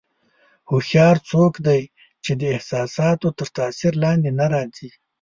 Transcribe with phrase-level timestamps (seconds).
[0.69, 1.81] هوښیار څوک دی
[2.23, 4.89] چې د احساساتو تر تاثیر لاندې نه راځي.